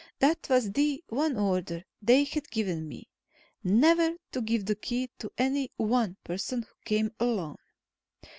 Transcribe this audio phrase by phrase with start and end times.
[0.17, 3.07] That was the one order they had given me
[3.63, 7.57] never to give the Key to any one person who came alone.